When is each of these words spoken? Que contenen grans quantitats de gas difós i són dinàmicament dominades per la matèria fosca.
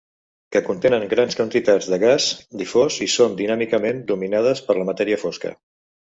Que 0.53 0.59
contenen 0.67 1.03
grans 1.09 1.35
quantitats 1.41 1.89
de 1.91 1.99
gas 2.03 2.29
difós 2.61 2.97
i 3.07 3.09
són 3.15 3.35
dinàmicament 3.41 3.99
dominades 4.13 4.63
per 4.71 4.77
la 4.79 4.87
matèria 4.91 5.21
fosca. 5.25 5.53